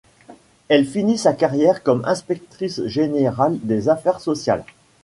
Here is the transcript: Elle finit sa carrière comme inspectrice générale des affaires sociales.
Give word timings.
Elle 0.67 0.87
finit 0.87 1.19
sa 1.19 1.31
carrière 1.33 1.83
comme 1.83 2.03
inspectrice 2.05 2.83
générale 2.87 3.59
des 3.61 3.87
affaires 3.87 4.19
sociales. 4.19 4.65